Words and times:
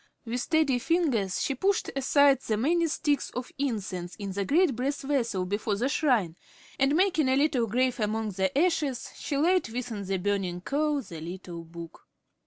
With 0.25 0.41
steady 0.41 0.79
fingers 0.79 1.43
she 1.43 1.53
pushed 1.53 1.91
aside 1.95 2.39
the 2.41 2.57
many 2.57 2.87
sticks 2.87 3.29
of 3.35 3.51
incense 3.59 4.15
in 4.15 4.31
the 4.31 4.43
great 4.43 4.75
brass 4.75 5.03
vessel 5.03 5.45
before 5.45 5.75
the 5.75 5.89
shrine, 5.89 6.35
and 6.79 6.95
making 6.95 7.29
a 7.29 7.35
little 7.35 7.67
grave 7.67 7.99
among 7.99 8.31
the 8.31 8.57
ashes, 8.57 9.11
she 9.15 9.37
laid 9.37 9.69
within 9.69 10.03
the 10.03 10.17
burning 10.17 10.61
coal 10.61 11.03
the 11.03 11.21
little 11.21 11.63
book. 11.63 12.07